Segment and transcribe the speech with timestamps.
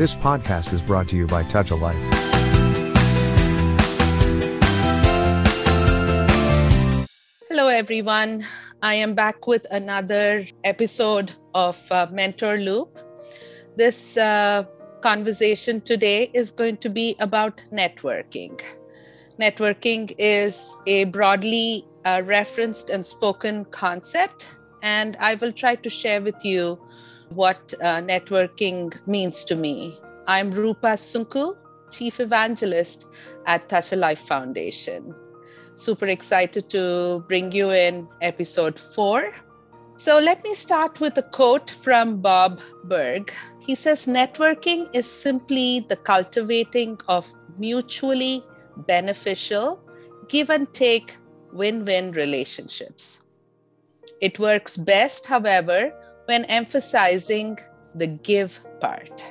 [0.00, 1.94] This podcast is brought to you by Touch a Life.
[7.50, 8.46] Hello, everyone.
[8.80, 12.98] I am back with another episode of uh, Mentor Loop.
[13.76, 14.64] This uh,
[15.02, 18.58] conversation today is going to be about networking.
[19.38, 24.48] Networking is a broadly uh, referenced and spoken concept,
[24.82, 26.80] and I will try to share with you
[27.30, 29.98] what uh, networking means to me.
[30.26, 31.56] I'm Rupa Sunku,
[31.90, 33.06] Chief Evangelist
[33.46, 35.14] at Touch a Life Foundation.
[35.76, 39.32] Super excited to bring you in episode four.
[39.96, 43.32] So, let me start with a quote from Bob Burg.
[43.60, 47.28] He says, Networking is simply the cultivating of
[47.58, 48.42] mutually
[48.76, 49.78] beneficial,
[50.28, 51.16] give and take
[51.52, 53.20] win win relationships.
[54.20, 55.92] It works best, however,
[56.30, 57.58] when emphasizing
[57.96, 59.26] the give part.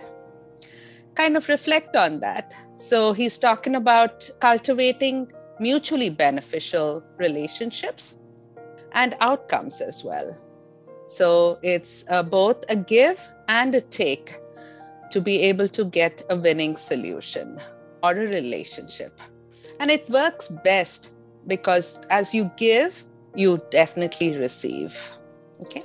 [1.15, 2.53] Kind of reflect on that.
[2.75, 8.15] So he's talking about cultivating mutually beneficial relationships
[8.91, 10.35] and outcomes as well.
[11.07, 14.37] So it's uh, both a give and a take
[15.11, 17.61] to be able to get a winning solution
[18.03, 19.17] or a relationship.
[19.79, 21.13] And it works best
[21.47, 25.11] because as you give, you definitely receive.
[25.61, 25.83] Okay.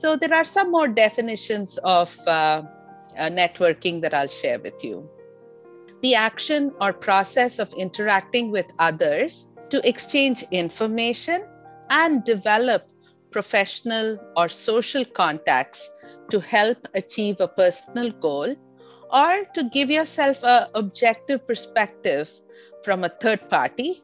[0.00, 5.06] So there are some more definitions of uh, uh, networking that I'll share with you.
[6.00, 11.44] The action or process of interacting with others to exchange information
[11.90, 12.88] and develop
[13.30, 15.90] professional or social contacts
[16.30, 18.56] to help achieve a personal goal
[19.12, 22.30] or to give yourself an objective perspective
[22.84, 24.00] from a third party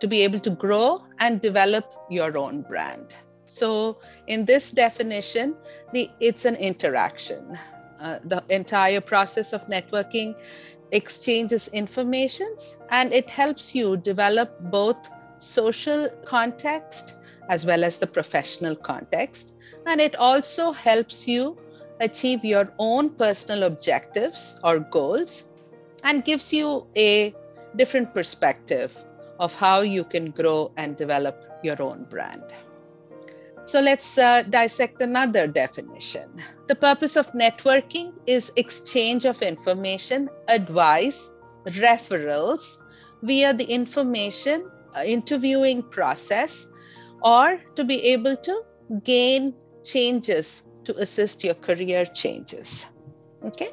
[0.00, 3.16] to be able to grow and develop your own brand.
[3.48, 5.56] So, in this definition,
[5.92, 7.58] the, it's an interaction.
[8.00, 10.36] Uh, the entire process of networking
[10.92, 17.16] exchanges informations and it helps you develop both social context
[17.48, 19.52] as well as the professional context.
[19.86, 21.58] And it also helps you
[22.00, 25.46] achieve your own personal objectives or goals
[26.04, 27.34] and gives you a
[27.76, 29.04] different perspective
[29.40, 32.54] of how you can grow and develop your own brand.
[33.68, 36.30] So let's uh, dissect another definition.
[36.68, 41.30] The purpose of networking is exchange of information, advice,
[41.66, 42.78] referrals
[43.20, 46.66] via the information uh, interviewing process
[47.22, 48.62] or to be able to
[49.04, 49.52] gain
[49.84, 52.86] changes to assist your career changes.
[53.44, 53.68] Okay.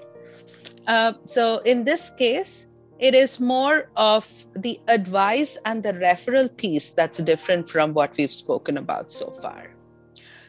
[0.87, 2.67] Uh, so in this case,
[2.99, 8.33] it is more of the advice and the referral piece that's different from what we've
[8.33, 9.74] spoken about so far.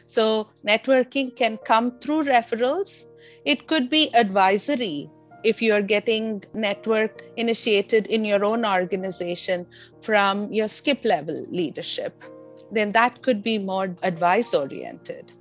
[0.07, 3.05] So, networking can come through referrals.
[3.45, 5.09] It could be advisory
[5.43, 9.65] if you're getting network initiated in your own organization
[10.01, 12.23] from your skip level leadership,
[12.71, 15.31] then that could be more advice oriented.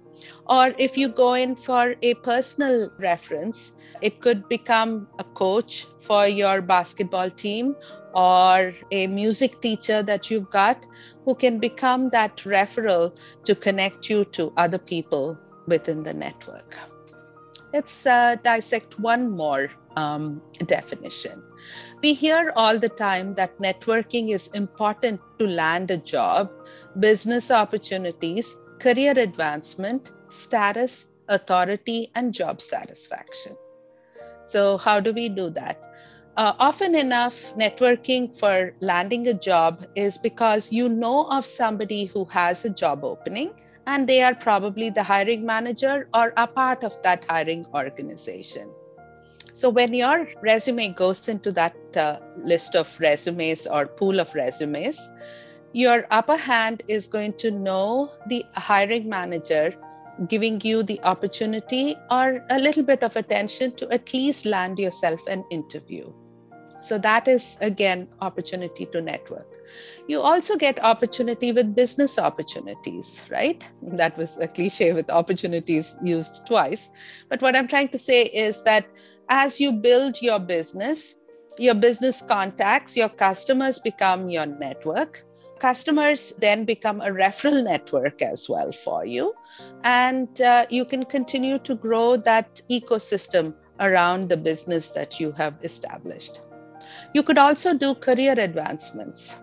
[0.49, 6.27] Or if you go in for a personal reference, it could become a coach for
[6.27, 7.77] your basketball team
[8.17, 10.87] or a music teacher that you've got
[11.27, 16.75] who can become that referral to connect you to other people within the network.
[17.75, 21.43] Let's uh, dissect one more um, definition.
[22.03, 26.51] We hear all the time that networking is important to land a job,
[26.99, 33.57] business opportunities, career advancement, status, authority, and job satisfaction.
[34.45, 35.86] So, how do we do that?
[36.37, 42.27] Uh, often enough, networking for landing a job is because you know of somebody who
[42.27, 43.51] has a job opening
[43.87, 48.69] and they are probably the hiring manager or a part of that hiring organization.
[49.55, 55.09] So, when your resume goes into that uh, list of resumes or pool of resumes,
[55.73, 59.73] your upper hand is going to know the hiring manager
[60.29, 65.27] giving you the opportunity or a little bit of attention to at least land yourself
[65.29, 66.13] an interview.
[66.87, 69.49] So that is again opportunity to network.
[70.07, 73.65] You also get opportunity with business opportunities, right?
[73.83, 76.89] That was a cliche with opportunities used twice.
[77.29, 78.87] But what I'm trying to say is that
[79.29, 81.17] as you build your business,
[81.59, 85.25] your business contacts, your customers become your network.
[85.59, 89.35] Customers then become a referral network as well for you.
[89.83, 95.55] And uh, you can continue to grow that ecosystem around the business that you have
[95.65, 96.43] established.
[97.17, 99.37] You could also do career advancements.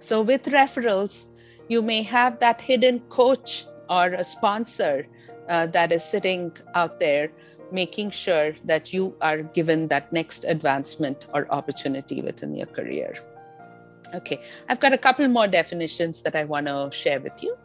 [0.00, 1.24] So, with referrals,
[1.66, 5.06] you may have that hidden coach or a sponsor
[5.48, 7.30] uh, that is sitting out there
[7.72, 13.14] making sure that you are given that next advancement or opportunity within your career.
[14.14, 14.38] Okay,
[14.68, 17.56] I've got a couple more definitions that I want to share with you.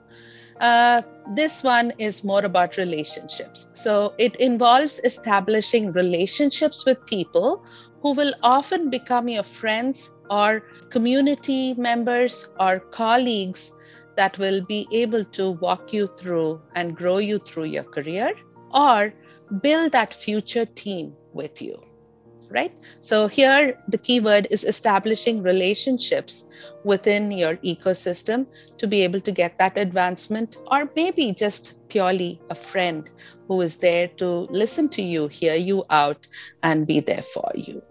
[0.61, 1.01] Uh,
[1.35, 3.67] this one is more about relationships.
[3.73, 7.65] So it involves establishing relationships with people
[8.01, 13.73] who will often become your friends or community members or colleagues
[14.17, 18.33] that will be able to walk you through and grow you through your career
[18.73, 19.13] or
[19.61, 21.81] build that future team with you
[22.51, 22.73] right?
[22.99, 26.47] So here the keyword is establishing relationships
[26.83, 28.45] within your ecosystem
[28.77, 33.09] to be able to get that advancement or maybe just purely a friend
[33.47, 36.27] who is there to listen to you hear you out
[36.63, 37.81] and be there for you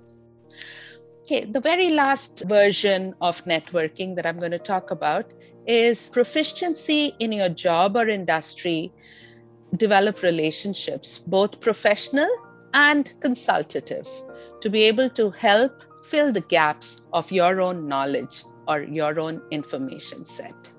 [1.31, 5.33] okay the very last version of networking that i'm going to talk about
[5.67, 8.93] is proficiency in your job or industry
[9.77, 12.29] develop relationships, both professional
[12.75, 14.09] and consultative,
[14.61, 19.41] to be able to help fill the gaps of your own knowledge or your own
[19.51, 20.73] information set.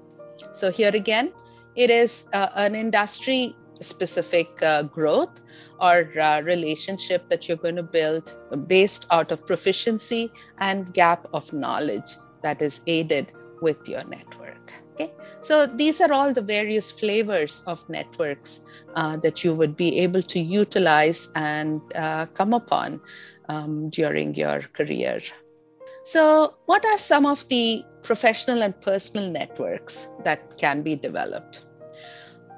[0.51, 1.31] So, here again,
[1.75, 5.41] it is uh, an industry specific uh, growth
[5.79, 8.37] or uh, relationship that you're going to build
[8.67, 13.31] based out of proficiency and gap of knowledge that is aided
[13.61, 14.73] with your network.
[14.93, 18.61] Okay, so these are all the various flavors of networks
[18.95, 22.99] uh, that you would be able to utilize and uh, come upon
[23.47, 25.21] um, during your career.
[26.03, 31.63] So, what are some of the professional and personal networks that can be developed?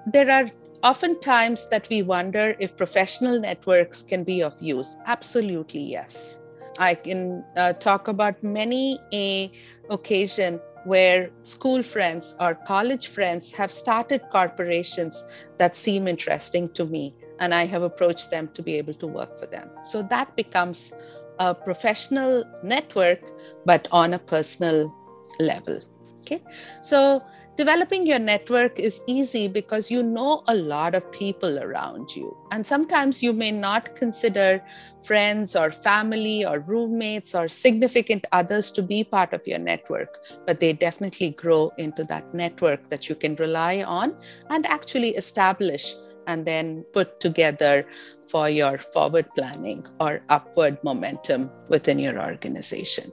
[0.08, 0.48] There are
[0.84, 4.96] often times that we wonder if professional networks can be of use.
[5.06, 6.40] Absolutely, yes.
[6.78, 9.52] I can uh, talk about many a
[9.90, 15.24] occasion where school friends or college friends have started corporations
[15.58, 19.40] that seem interesting to me, and I have approached them to be able to work
[19.40, 19.70] for them.
[19.84, 20.92] So that becomes
[21.40, 23.22] a professional network,
[23.66, 24.94] but on a personal
[25.40, 25.80] level.
[26.22, 26.44] Okay,
[26.82, 27.22] so
[27.56, 32.36] developing your network is easy because you know a lot of people around you.
[32.52, 34.64] And sometimes you may not consider
[35.04, 40.18] friends or family or roommates or significant others to be part of your network,
[40.48, 44.16] but they definitely grow into that network that you can rely on
[44.50, 45.96] and actually establish
[46.26, 47.86] and then put together
[48.30, 53.12] for your forward planning or upward momentum within your organization.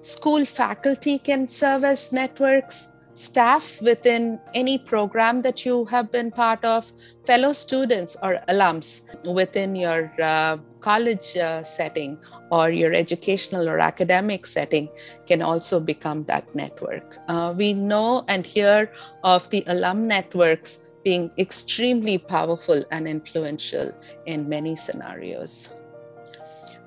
[0.00, 6.64] School faculty can serve as networks staff within any program that you have been part
[6.64, 6.92] of,
[7.24, 12.18] fellow students or alums within your uh, college uh, setting
[12.50, 14.88] or your educational or academic setting
[15.26, 17.16] can also become that network.
[17.28, 18.90] Uh, we know and hear
[19.22, 23.92] of the alum networks being extremely powerful and influential
[24.26, 25.68] in many scenarios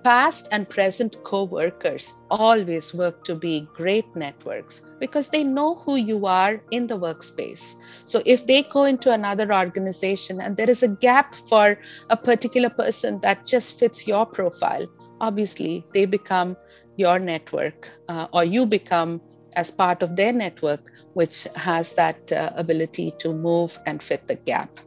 [0.07, 6.25] past and present co-workers always work to be great networks because they know who you
[6.25, 7.75] are in the workspace.
[8.05, 11.77] So if they go into another organization and there is a gap for
[12.09, 14.87] a particular person that just fits your profile
[15.19, 16.55] obviously they become
[16.95, 19.19] your network uh, or you become
[19.57, 20.79] as part of their network
[21.15, 24.79] which has that uh, ability to move and fit the gap.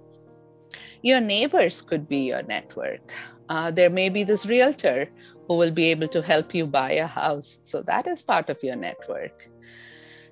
[1.03, 3.13] Your neighbors could be your network
[3.51, 5.09] uh, there may be this realtor
[5.49, 7.59] who will be able to help you buy a house.
[7.65, 9.49] So that is part of your network.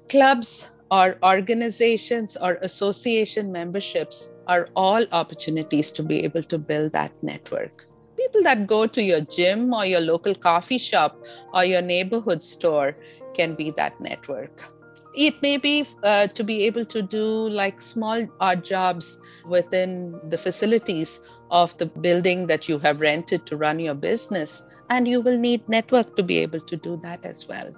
[0.09, 7.13] Clubs or organizations or association memberships are all opportunities to be able to build that
[7.21, 7.85] network.
[8.17, 11.19] People that go to your gym or your local coffee shop
[11.53, 12.97] or your neighborhood store
[13.35, 14.71] can be that network
[15.15, 19.17] it may be uh, to be able to do like small odd jobs
[19.49, 25.07] within the facilities of the building that you have rented to run your business and
[25.07, 27.73] you will need network to be able to do that as well.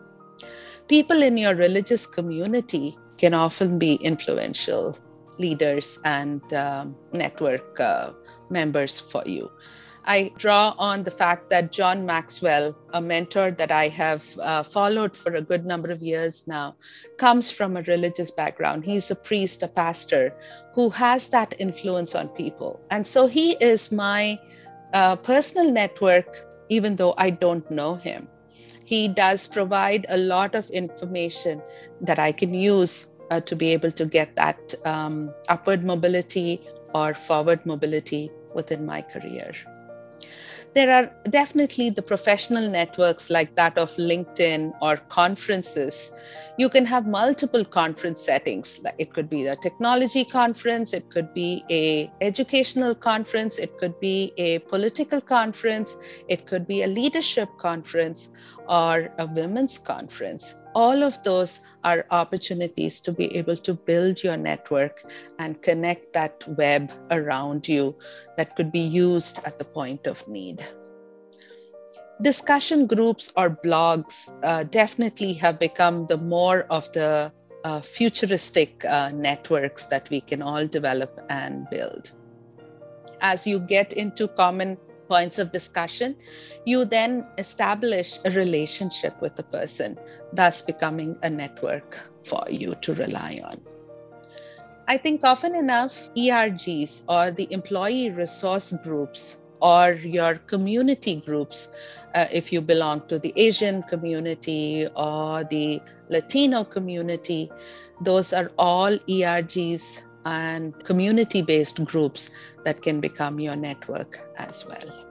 [0.88, 4.96] People in your religious community can often be influential
[5.38, 8.10] leaders and um, network uh,
[8.50, 9.50] members for you
[10.04, 15.16] I draw on the fact that John Maxwell, a mentor that I have uh, followed
[15.16, 16.76] for a good number of years now,
[17.19, 18.85] comes from a religious background.
[18.85, 20.35] He's a priest, a pastor
[20.75, 22.80] who has that influence on people.
[22.90, 24.38] And so he is my
[24.92, 28.28] uh, personal network, even though I don't know him.
[28.85, 31.62] He does provide a lot of information
[32.00, 36.61] that I can use uh, to be able to get that um, upward mobility
[36.95, 39.52] or forward mobility within my career.
[40.72, 46.12] There are definitely the professional networks like that of LinkedIn or conferences.
[46.58, 48.80] You can have multiple conference settings.
[48.98, 54.32] It could be a technology conference, it could be a educational conference, it could be
[54.36, 55.96] a political conference,
[56.28, 58.28] it could be a leadership conference
[58.70, 60.54] or a women's conference.
[60.76, 65.02] All of those are opportunities to be able to build your network
[65.40, 67.96] and connect that web around you
[68.36, 70.64] that could be used at the point of need.
[72.22, 77.32] Discussion groups or blogs uh, definitely have become the more of the
[77.64, 82.12] uh, futuristic uh, networks that we can all develop and build.
[83.20, 84.78] As you get into common
[85.11, 86.17] points of discussion,
[86.64, 89.99] you then establish a relationship with the person,
[90.33, 93.61] thus becoming a network for you to rely on.
[94.87, 101.69] I think often enough, ERGs or the employee resource groups or your community groups,
[102.14, 107.50] uh, if you belong to the Asian community or the Latino community,
[108.00, 112.30] those are all ERGs and community based groups
[112.64, 115.06] that can become your network as well.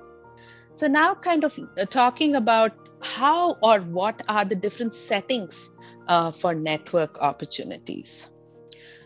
[0.73, 5.69] So, now kind of uh, talking about how or what are the different settings
[6.07, 8.29] uh, for network opportunities.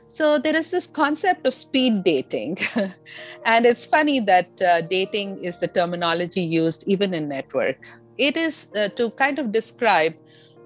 [0.09, 2.57] So, there is this concept of speed dating.
[3.45, 7.87] and it's funny that uh, dating is the terminology used even in network.
[8.17, 10.13] It is uh, to kind of describe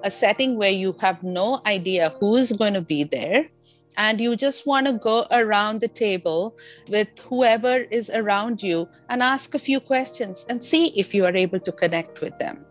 [0.03, 3.49] a setting where you have no idea who is going to be there
[3.97, 6.55] and you just want to go around the table
[6.89, 11.35] with whoever is around you and ask a few questions and see if you are
[11.35, 12.63] able to connect with them.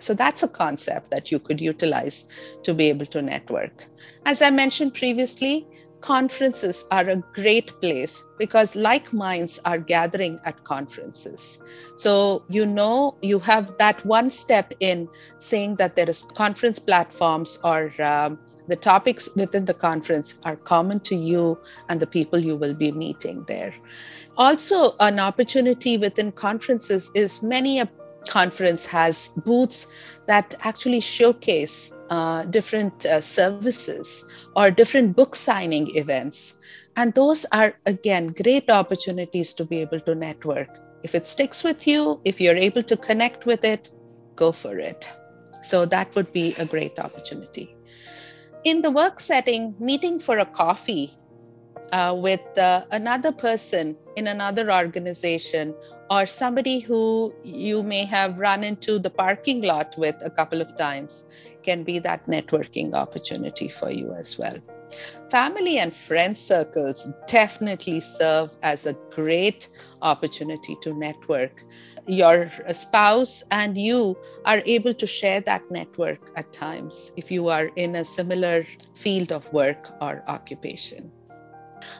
[0.00, 2.24] So that's a concept that you could utilize
[2.64, 3.86] to be able to network.
[4.24, 5.66] As I mentioned previously,
[6.00, 11.58] conferences are a great place because like minds are gathering at conferences
[11.96, 15.06] so you know you have that one step in
[15.38, 18.38] saying that there is conference platforms or um,
[18.70, 21.58] the topics within the conference are common to you
[21.88, 23.74] and the people you will be meeting there.
[24.36, 27.88] Also, an opportunity within conferences is many a
[28.28, 29.86] conference has booths
[30.26, 34.24] that actually showcase uh, different uh, services
[34.54, 36.54] or different book signing events.
[36.96, 40.78] And those are, again, great opportunities to be able to network.
[41.02, 43.90] If it sticks with you, if you're able to connect with it,
[44.36, 45.08] go for it.
[45.62, 47.74] So that would be a great opportunity
[48.64, 51.10] in the work setting, meeting for a coffee
[51.92, 55.74] uh, with uh, another person in another organization
[56.10, 60.76] or somebody who you may have run into the parking lot with a couple of
[60.76, 61.24] times
[61.62, 64.56] can be that networking opportunity for you as well.
[65.30, 69.68] Family and friend circles definitely serve as a great
[70.02, 71.62] opportunity to network
[72.10, 77.70] your spouse and you are able to share that network at times if you are
[77.76, 78.64] in a similar
[78.94, 81.12] field of work or occupation.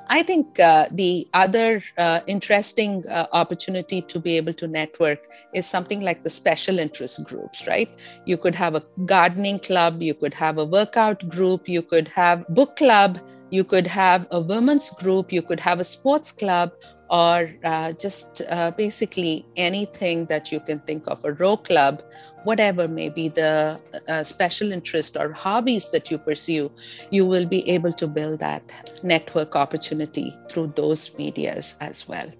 [0.09, 5.21] I think uh, the other uh, interesting uh, opportunity to be able to network
[5.55, 7.89] is something like the special interest groups, right?
[8.27, 12.47] You could have a gardening club, you could have a workout group, you could have
[12.49, 16.73] book club, you could have a women's group, you could have a sports club,
[17.11, 22.03] or uh, just uh, basically anything that you can think of a row club
[22.45, 23.79] whatever may be the
[24.09, 26.71] uh, special interest or hobbies that you pursue
[27.11, 28.63] you will be able to build that
[29.03, 32.31] network opportunity through those medias as well.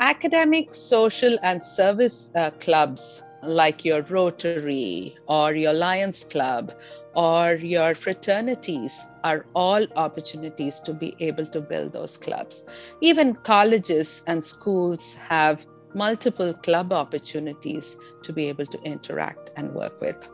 [0.00, 6.72] Academic social and service uh, clubs like your rotary or your lions club
[7.14, 12.64] or your fraternities are all opportunities to be able to build those clubs.
[13.00, 20.00] Even colleges and schools have multiple club opportunities to be able to interact and work
[20.00, 20.28] with.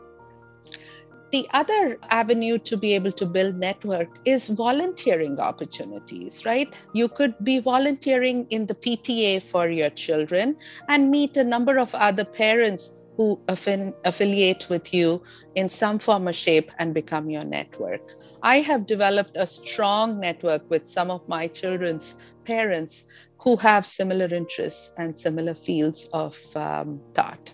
[1.31, 6.73] The other avenue to be able to build network is volunteering opportunities, right?
[6.93, 10.55] You could be volunteering in the PTA for your children
[10.87, 15.23] and meet a number of other parents who affin- affiliate with you
[15.55, 18.13] in some form or shape and become your network.
[18.43, 23.03] I have developed a strong network with some of my children's parents
[23.41, 27.53] who have similar interests and similar fields of um, thought.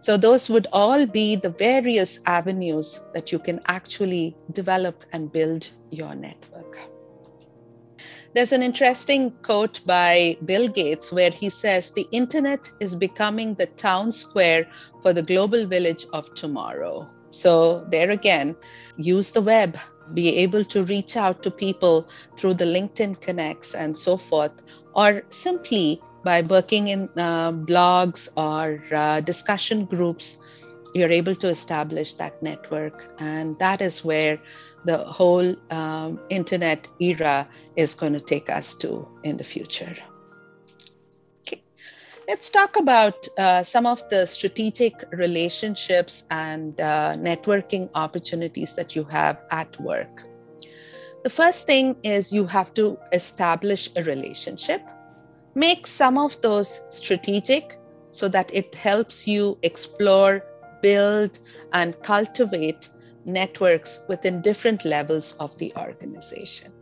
[0.00, 5.70] So, those would all be the various avenues that you can actually develop and build
[5.90, 6.78] your network.
[8.38, 13.66] There's an interesting quote by Bill Gates where he says, The internet is becoming the
[13.66, 14.68] town square
[15.02, 17.10] for the global village of tomorrow.
[17.32, 18.54] So, there again,
[18.96, 19.76] use the web,
[20.14, 24.62] be able to reach out to people through the LinkedIn connects and so forth,
[24.94, 30.38] or simply by working in uh, blogs or uh, discussion groups,
[30.94, 33.12] you're able to establish that network.
[33.18, 34.38] And that is where
[34.88, 39.94] the whole um, internet era is going to take us to in the future.
[42.28, 49.04] Let's talk about uh, some of the strategic relationships and uh, networking opportunities that you
[49.04, 50.24] have at work.
[51.24, 54.82] The first thing is you have to establish a relationship.
[55.54, 57.78] Make some of those strategic
[58.10, 60.44] so that it helps you explore,
[60.82, 61.38] build,
[61.72, 62.90] and cultivate
[63.28, 66.72] networks within different levels of the organization.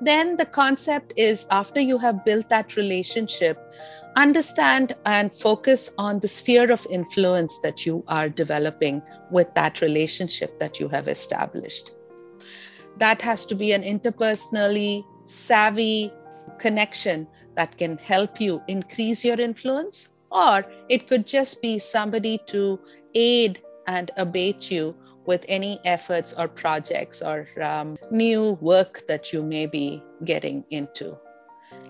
[0.00, 3.58] Then the concept is after you have built that relationship,
[4.16, 10.58] understand and focus on the sphere of influence that you are developing with that relationship
[10.58, 11.92] that you have established.
[12.96, 16.12] That has to be an interpersonally savvy
[16.58, 17.26] connection
[17.56, 22.80] that can help you increase your influence, or it could just be somebody to
[23.14, 24.94] aid and abate you
[25.26, 31.16] with any efforts or projects or um, new work that you may be getting into.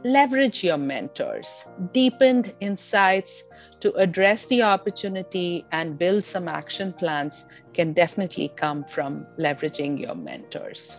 [0.04, 3.44] Leverage your mentors, deepened insights
[3.80, 7.44] to address the opportunity and build some action plans
[7.74, 10.98] can definitely come from leveraging your mentors.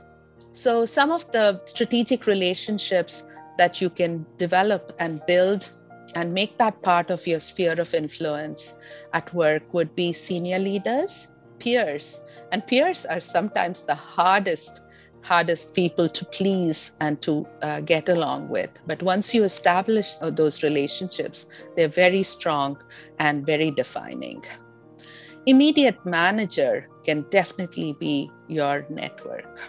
[0.54, 3.24] So, some of the strategic relationships
[3.58, 5.70] that you can develop and build
[6.16, 8.76] and make that part of your sphere of influence
[9.14, 11.28] at work would be senior leaders,
[11.62, 12.20] peers,
[12.51, 14.82] and peers are sometimes the hardest
[15.24, 18.72] hardest people to please and to uh, get along with.
[18.88, 22.82] But once you establish uh, those relationships they're very strong
[23.20, 24.44] and very defining.
[25.46, 29.60] Immediate manager can definitely be your network.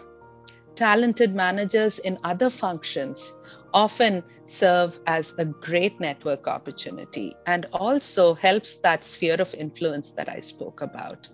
[0.75, 3.35] Talented managers in other functions
[3.75, 10.29] often serve as a great network opportunity and also helps that sphere of influence that
[10.29, 11.29] I spoke about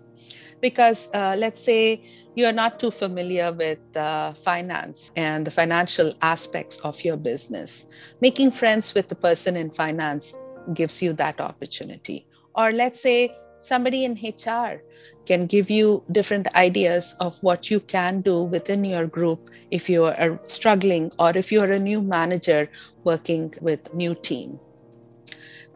[0.61, 2.03] because uh, let's say
[2.35, 7.85] you're not too familiar with uh, finance and the financial aspects of your business.
[8.21, 10.35] Making friends with the person in finance
[10.75, 12.27] gives you that opportunity.
[12.55, 14.83] Or let's say somebody in HR
[15.27, 20.05] can give you different ideas of what you can do within your group if you
[20.05, 22.69] are struggling or if you're a new manager
[23.05, 24.59] working with new team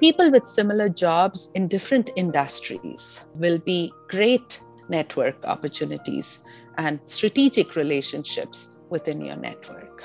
[0.03, 6.41] people with similar jobs in different industries will be great network opportunities
[6.79, 10.05] and strategic relationships within your network.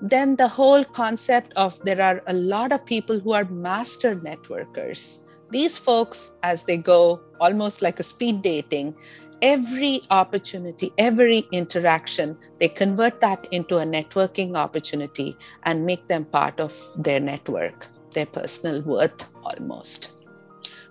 [0.00, 5.18] Then the whole concept of there are a lot of people who are master networkers.
[5.50, 8.96] These folks, as they go almost like a speed dating,
[9.42, 16.58] every opportunity, every interaction, they convert that into a networking opportunity and make them part
[16.58, 20.21] of their network, their personal worth almost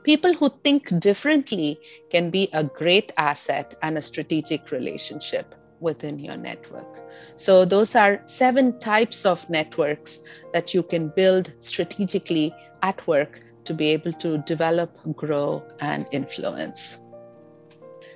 [0.04, 6.38] people who think differently can be a great asset and a strategic relationship within your
[6.38, 7.00] network.
[7.36, 10.20] So, those are seven types of networks
[10.54, 16.98] that you can build strategically at work to be able to develop, grow, and influence.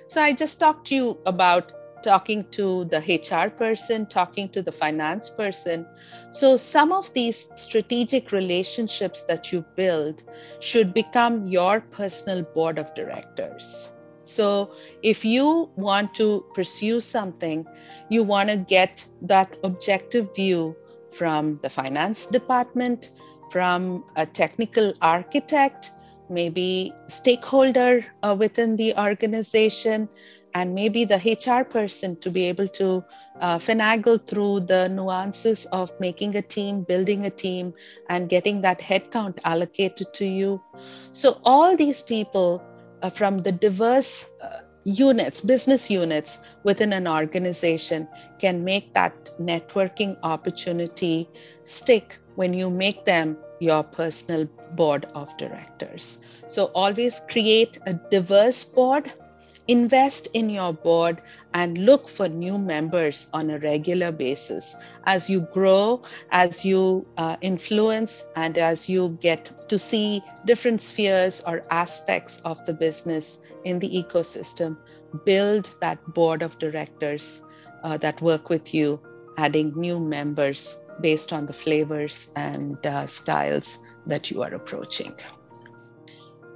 [0.07, 1.71] So, I just talked to you about
[2.05, 5.87] talking to the HR person, talking to the finance person.
[6.29, 10.23] So, some of these strategic relationships that you build
[10.59, 13.91] should become your personal board of directors.
[14.23, 14.71] So,
[15.03, 17.65] if you want to pursue something,
[18.09, 20.75] you want to get that objective view
[21.11, 23.09] from the finance department,
[23.51, 25.91] from a technical architect,
[26.29, 30.09] maybe stakeholder uh, within the organization
[30.55, 33.03] and maybe the HR person to be able to
[33.41, 37.73] uh, finagle through the nuances of making a team, building a team,
[38.09, 40.61] and getting that headcount allocated to you.
[41.13, 42.63] So, all these people
[43.01, 48.07] uh, from the diverse uh, units, business units within an organization
[48.39, 51.29] can make that networking opportunity
[51.63, 56.19] stick when you make them your personal board of directors.
[56.47, 59.11] So, always create a diverse board
[59.67, 61.21] Invest in your board
[61.53, 64.75] and look for new members on a regular basis.
[65.05, 71.41] As you grow, as you uh, influence, and as you get to see different spheres
[71.47, 74.77] or aspects of the business in the ecosystem,
[75.25, 77.41] build that board of directors
[77.83, 78.99] uh, that work with you,
[79.37, 85.13] adding new members based on the flavors and uh, styles that you are approaching.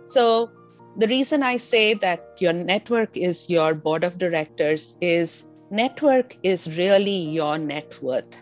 [0.05, 0.51] So,
[0.97, 6.77] the reason I say that your network is your board of directors is network is
[6.77, 8.37] really your net worth.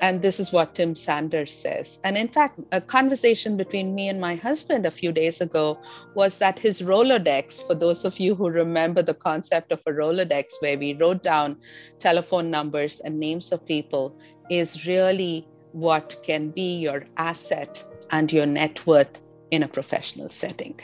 [0.00, 1.98] And this is what Tim Sanders says.
[2.02, 5.78] And in fact, a conversation between me and my husband a few days ago
[6.14, 10.60] was that his Rolodex, for those of you who remember the concept of a Rolodex,
[10.60, 11.58] where we wrote down
[11.98, 14.18] telephone numbers and names of people,
[14.50, 20.78] is really what can be your asset and your net worth in a professional setting.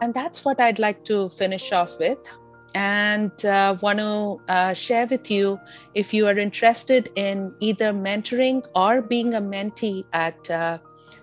[0.00, 2.18] And that's what I'd like to finish off with
[2.74, 5.58] and uh, want to uh, share with you
[5.94, 10.78] if you are interested in either mentoring or being a mentee at uh,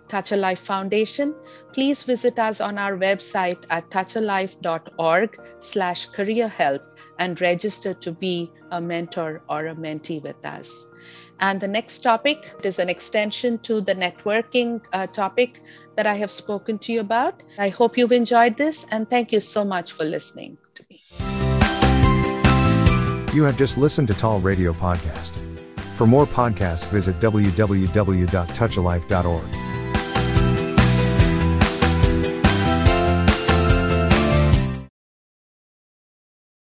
[0.07, 1.33] Touch a Life Foundation,
[1.73, 6.81] please visit us on our website at touchalife.org slash career help
[7.17, 10.85] and register to be a mentor or a mentee with us.
[11.39, 15.62] And the next topic is an extension to the networking uh, topic
[15.95, 17.43] that I have spoken to you about.
[17.58, 21.02] I hope you've enjoyed this and thank you so much for listening to me.
[23.34, 25.41] You have just listened to Tall Radio Podcast.
[25.95, 29.74] For more podcasts, visit www.touchalife.org.